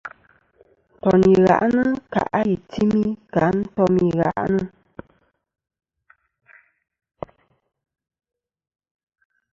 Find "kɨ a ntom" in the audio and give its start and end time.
3.31-3.93